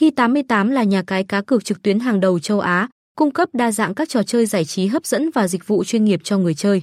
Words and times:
Hi88 0.00 0.70
là 0.70 0.84
nhà 0.84 1.02
cái 1.06 1.24
cá 1.24 1.42
cược 1.42 1.64
trực 1.64 1.82
tuyến 1.82 2.00
hàng 2.00 2.20
đầu 2.20 2.38
châu 2.38 2.60
Á, 2.60 2.88
cung 3.16 3.30
cấp 3.30 3.48
đa 3.52 3.72
dạng 3.72 3.94
các 3.94 4.08
trò 4.08 4.22
chơi 4.22 4.46
giải 4.46 4.64
trí 4.64 4.86
hấp 4.86 5.06
dẫn 5.06 5.30
và 5.30 5.48
dịch 5.48 5.66
vụ 5.66 5.84
chuyên 5.84 6.04
nghiệp 6.04 6.20
cho 6.24 6.38
người 6.38 6.54
chơi. 6.54 6.82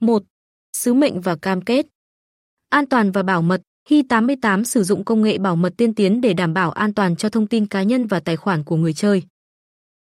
1. 0.00 0.22
Sứ 0.76 0.94
mệnh 0.94 1.20
và 1.20 1.36
cam 1.36 1.60
kết. 1.60 1.86
An 2.68 2.86
toàn 2.86 3.12
và 3.12 3.22
bảo 3.22 3.42
mật, 3.42 3.62
Hi88 3.88 4.64
sử 4.64 4.82
dụng 4.82 5.04
công 5.04 5.22
nghệ 5.22 5.38
bảo 5.38 5.56
mật 5.56 5.74
tiên 5.76 5.94
tiến 5.94 6.20
để 6.20 6.32
đảm 6.32 6.54
bảo 6.54 6.70
an 6.70 6.94
toàn 6.94 7.16
cho 7.16 7.28
thông 7.28 7.46
tin 7.46 7.66
cá 7.66 7.82
nhân 7.82 8.06
và 8.06 8.20
tài 8.20 8.36
khoản 8.36 8.64
của 8.64 8.76
người 8.76 8.94
chơi. 8.94 9.22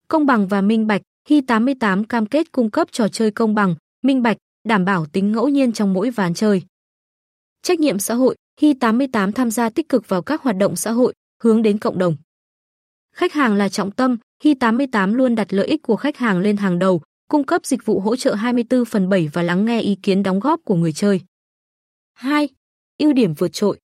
Công 0.08 0.26
bằng 0.26 0.48
và 0.48 0.62
minh 0.62 0.88
bạch, 0.88 1.02
Hi88 1.30 2.04
cam 2.04 2.26
kết 2.26 2.52
cung 2.52 2.72
cấp 2.72 2.88
trò 2.92 3.08
chơi 3.08 3.32
công 3.32 3.56
bằng, 3.56 3.76
minh 4.02 4.22
bạch, 4.22 4.38
đảm 4.68 4.86
bảo 4.86 5.06
tính 5.06 5.32
ngẫu 5.32 5.50
nhiên 5.50 5.72
trong 5.72 5.94
mỗi 5.94 6.10
ván 6.10 6.34
chơi. 6.34 6.64
Trách 7.62 7.80
nhiệm 7.80 8.00
xã 8.00 8.14
hội, 8.14 8.36
Hi88 8.62 9.32
tham 9.32 9.52
gia 9.52 9.70
tích 9.70 9.90
cực 9.90 10.10
vào 10.10 10.22
các 10.22 10.42
hoạt 10.42 10.56
động 10.58 10.76
xã 10.76 10.92
hội, 10.92 11.14
hướng 11.44 11.62
đến 11.62 11.78
cộng 11.78 11.98
đồng. 11.98 12.16
Khách 13.16 13.34
hàng 13.34 13.56
là 13.56 13.70
trọng 13.70 13.92
tâm, 13.92 14.18
Hi88 14.44 15.16
luôn 15.16 15.36
đặt 15.36 15.54
lợi 15.54 15.68
ích 15.68 15.82
của 15.82 15.96
khách 15.96 16.18
hàng 16.18 16.40
lên 16.40 16.58
hàng 16.58 16.80
đầu, 16.80 17.02
cung 17.30 17.44
cấp 17.44 17.66
dịch 17.66 17.86
vụ 17.86 18.00
hỗ 18.00 18.16
trợ 18.16 18.34
24 18.34 18.86
phần 18.86 19.10
7 19.10 19.30
và 19.34 19.42
lắng 19.44 19.66
nghe 19.66 19.82
ý 19.82 19.96
kiến 20.04 20.24
đóng 20.24 20.40
góp 20.40 20.60
của 20.66 20.76
người 20.76 20.94
chơi. 20.94 21.22
2. 22.14 22.50
Ưu 22.98 23.14
điểm 23.14 23.34
vượt 23.34 23.54
trội. 23.54 23.80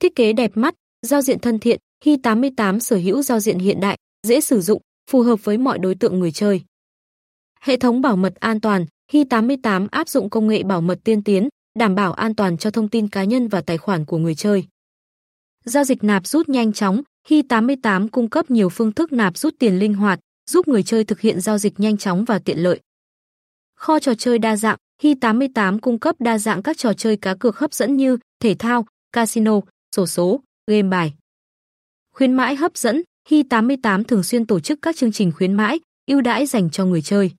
Thiết 0.00 0.14
kế 0.14 0.32
đẹp 0.32 0.50
mắt, 0.54 0.74
giao 1.02 1.22
diện 1.22 1.38
thân 1.38 1.58
thiện, 1.58 1.80
Hi88 2.04 2.78
sở 2.78 2.96
hữu 2.96 3.22
giao 3.22 3.40
diện 3.40 3.58
hiện 3.58 3.80
đại, 3.80 3.98
dễ 4.26 4.40
sử 4.40 4.60
dụng, 4.60 4.82
phù 5.10 5.22
hợp 5.22 5.44
với 5.44 5.58
mọi 5.58 5.78
đối 5.78 5.94
tượng 5.94 6.18
người 6.18 6.32
chơi. 6.32 6.60
Hệ 7.60 7.76
thống 7.76 8.00
bảo 8.00 8.16
mật 8.16 8.34
an 8.34 8.60
toàn, 8.60 8.86
Hi88 9.12 9.88
áp 9.90 10.08
dụng 10.08 10.30
công 10.30 10.48
nghệ 10.48 10.62
bảo 10.62 10.80
mật 10.80 10.98
tiên 11.04 11.24
tiến, 11.24 11.48
đảm 11.78 11.94
bảo 11.94 12.12
an 12.12 12.34
toàn 12.34 12.58
cho 12.58 12.70
thông 12.70 12.88
tin 12.88 13.08
cá 13.08 13.24
nhân 13.24 13.48
và 13.48 13.60
tài 13.60 13.78
khoản 13.78 14.04
của 14.04 14.18
người 14.18 14.34
chơi. 14.34 14.64
Giao 15.64 15.84
dịch 15.84 16.04
nạp 16.04 16.26
rút 16.26 16.48
nhanh 16.48 16.72
chóng, 16.72 17.02
Hi88 17.28 18.08
cung 18.08 18.30
cấp 18.30 18.50
nhiều 18.50 18.68
phương 18.68 18.92
thức 18.92 19.12
nạp 19.12 19.38
rút 19.38 19.54
tiền 19.58 19.78
linh 19.78 19.94
hoạt, 19.94 20.20
giúp 20.50 20.68
người 20.68 20.82
chơi 20.82 21.04
thực 21.04 21.20
hiện 21.20 21.40
giao 21.40 21.58
dịch 21.58 21.80
nhanh 21.80 21.96
chóng 21.96 22.24
và 22.24 22.38
tiện 22.38 22.58
lợi. 22.58 22.80
Kho 23.76 23.98
trò 23.98 24.14
chơi 24.14 24.38
đa 24.38 24.56
dạng, 24.56 24.76
Hi88 25.02 25.78
cung 25.78 25.98
cấp 25.98 26.16
đa 26.18 26.38
dạng 26.38 26.62
các 26.62 26.78
trò 26.78 26.92
chơi 26.92 27.16
cá 27.16 27.34
cược 27.34 27.58
hấp 27.58 27.74
dẫn 27.74 27.96
như 27.96 28.18
thể 28.40 28.54
thao, 28.54 28.86
casino, 29.12 29.60
sổ 29.96 30.06
số, 30.06 30.40
game 30.66 30.88
bài. 30.88 31.14
Khuyến 32.14 32.32
mãi 32.32 32.56
hấp 32.56 32.76
dẫn, 32.76 33.02
Hi88 33.28 34.04
thường 34.04 34.22
xuyên 34.22 34.46
tổ 34.46 34.60
chức 34.60 34.78
các 34.82 34.96
chương 34.96 35.12
trình 35.12 35.32
khuyến 35.32 35.54
mãi, 35.54 35.80
ưu 36.06 36.20
đãi 36.20 36.46
dành 36.46 36.70
cho 36.70 36.84
người 36.84 37.02
chơi. 37.02 37.30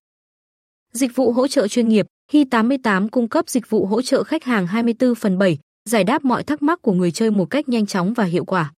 Dịch 0.93 1.15
vụ 1.15 1.31
hỗ 1.31 1.47
trợ 1.47 1.67
chuyên 1.67 1.89
nghiệp, 1.89 2.05
Hi88 2.31 3.09
cung 3.09 3.29
cấp 3.29 3.49
dịch 3.49 3.69
vụ 3.69 3.85
hỗ 3.85 4.01
trợ 4.01 4.23
khách 4.23 4.43
hàng 4.43 4.67
24 4.67 5.15
phần 5.15 5.37
7, 5.37 5.59
giải 5.85 6.03
đáp 6.03 6.25
mọi 6.25 6.43
thắc 6.43 6.61
mắc 6.61 6.81
của 6.81 6.93
người 6.93 7.11
chơi 7.11 7.31
một 7.31 7.45
cách 7.49 7.69
nhanh 7.69 7.85
chóng 7.85 8.13
và 8.13 8.23
hiệu 8.23 8.45
quả. 8.45 8.73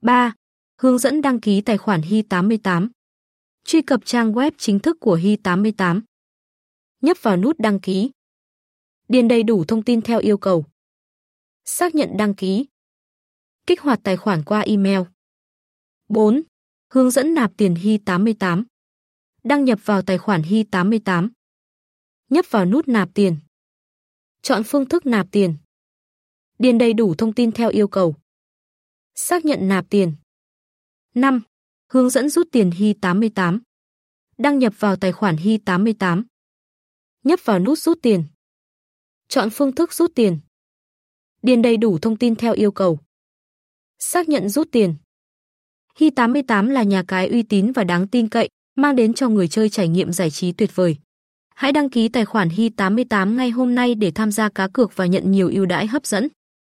3. 0.00 0.34
Hướng 0.80 0.98
dẫn 0.98 1.22
đăng 1.22 1.40
ký 1.40 1.60
tài 1.60 1.78
khoản 1.78 2.00
Hi88. 2.00 2.88
Truy 3.64 3.82
cập 3.82 4.00
trang 4.04 4.32
web 4.32 4.50
chính 4.58 4.78
thức 4.78 4.96
của 5.00 5.16
Hi88. 5.16 6.00
Nhấp 7.00 7.16
vào 7.22 7.36
nút 7.36 7.58
đăng 7.58 7.80
ký. 7.80 8.10
Điền 9.08 9.28
đầy 9.28 9.42
đủ 9.42 9.64
thông 9.64 9.82
tin 9.82 10.02
theo 10.02 10.18
yêu 10.18 10.38
cầu. 10.38 10.64
Xác 11.64 11.94
nhận 11.94 12.16
đăng 12.16 12.34
ký. 12.34 12.66
Kích 13.66 13.80
hoạt 13.80 14.00
tài 14.02 14.16
khoản 14.16 14.44
qua 14.44 14.60
email. 14.60 15.00
4. 16.08 16.42
Hướng 16.92 17.10
dẫn 17.10 17.34
nạp 17.34 17.52
tiền 17.56 17.74
Hi88. 17.74 18.64
Đăng 19.42 19.64
nhập 19.64 19.78
vào 19.84 20.02
tài 20.02 20.18
khoản 20.18 20.42
Hi88. 20.42 21.28
Nhấp 22.30 22.44
vào 22.50 22.64
nút 22.64 22.88
nạp 22.88 23.08
tiền. 23.14 23.36
Chọn 24.42 24.62
phương 24.66 24.86
thức 24.88 25.06
nạp 25.06 25.26
tiền. 25.30 25.56
Điền 26.58 26.78
đầy 26.78 26.92
đủ 26.92 27.14
thông 27.14 27.32
tin 27.32 27.52
theo 27.52 27.70
yêu 27.70 27.88
cầu. 27.88 28.16
Xác 29.14 29.44
nhận 29.44 29.68
nạp 29.68 29.90
tiền. 29.90 30.14
5. 31.14 31.42
Hướng 31.92 32.10
dẫn 32.10 32.28
rút 32.28 32.48
tiền 32.52 32.70
Hi88. 32.70 33.58
Đăng 34.38 34.58
nhập 34.58 34.74
vào 34.78 34.96
tài 34.96 35.12
khoản 35.12 35.36
Hi88. 35.36 36.22
Nhấp 37.24 37.40
vào 37.44 37.58
nút 37.58 37.78
rút 37.78 37.98
tiền. 38.02 38.24
Chọn 39.28 39.48
phương 39.52 39.74
thức 39.74 39.92
rút 39.92 40.14
tiền. 40.14 40.38
Điền 41.42 41.62
đầy 41.62 41.76
đủ 41.76 41.98
thông 41.98 42.16
tin 42.16 42.36
theo 42.36 42.52
yêu 42.52 42.72
cầu. 42.72 42.98
Xác 43.98 44.28
nhận 44.28 44.48
rút 44.48 44.68
tiền. 44.72 44.94
Hi88 45.98 46.70
là 46.70 46.82
nhà 46.82 47.02
cái 47.08 47.28
uy 47.28 47.42
tín 47.42 47.72
và 47.72 47.84
đáng 47.84 48.08
tin 48.08 48.28
cậy, 48.28 48.48
mang 48.74 48.96
đến 48.96 49.14
cho 49.14 49.28
người 49.28 49.48
chơi 49.48 49.68
trải 49.68 49.88
nghiệm 49.88 50.12
giải 50.12 50.30
trí 50.30 50.52
tuyệt 50.52 50.70
vời. 50.74 50.96
Hãy 51.54 51.72
đăng 51.72 51.90
ký 51.90 52.08
tài 52.08 52.24
khoản 52.24 52.48
Hi88 52.48 53.34
ngay 53.34 53.50
hôm 53.50 53.74
nay 53.74 53.94
để 53.94 54.10
tham 54.10 54.32
gia 54.32 54.48
cá 54.48 54.68
cược 54.68 54.96
và 54.96 55.06
nhận 55.06 55.30
nhiều 55.30 55.50
ưu 55.52 55.66
đãi 55.66 55.86
hấp 55.86 56.06
dẫn. 56.06 56.28